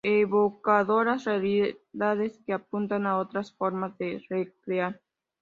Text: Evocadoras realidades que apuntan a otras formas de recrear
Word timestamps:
Evocadoras 0.03 1.25
realidades 1.25 2.39
que 2.43 2.53
apuntan 2.53 3.05
a 3.05 3.19
otras 3.19 3.53
formas 3.53 3.95
de 3.99 4.19
recrear 4.31 4.99